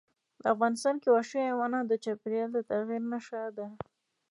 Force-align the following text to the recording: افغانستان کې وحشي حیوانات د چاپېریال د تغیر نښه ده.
افغانستان 0.53 0.95
کې 1.01 1.09
وحشي 1.11 1.39
حیوانات 1.47 1.85
د 1.89 1.93
چاپېریال 2.03 2.49
د 2.53 2.57
تغیر 2.69 3.03
نښه 3.11 3.41
ده. 3.57 3.67